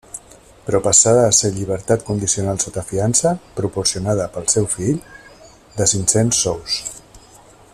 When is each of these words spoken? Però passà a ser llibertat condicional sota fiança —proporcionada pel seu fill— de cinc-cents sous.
Però 0.67 0.79
passà 0.85 1.11
a 1.23 1.33
ser 1.39 1.51
llibertat 1.57 2.05
condicional 2.07 2.61
sota 2.63 2.83
fiança 2.93 3.33
—proporcionada 3.49 4.27
pel 4.39 4.49
seu 4.55 4.67
fill— 4.77 5.05
de 5.77 5.89
cinc-cents 5.95 6.41
sous. 6.47 6.81